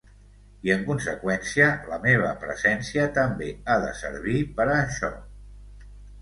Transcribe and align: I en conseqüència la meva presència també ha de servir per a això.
I 0.67 0.71
en 0.75 0.79
conseqüència 0.85 1.67
la 1.91 1.99
meva 2.05 2.31
presència 2.45 3.05
també 3.19 3.51
ha 3.67 3.77
de 3.85 3.93
servir 4.01 4.41
per 4.57 4.67
a 4.67 4.73
això. 4.79 5.13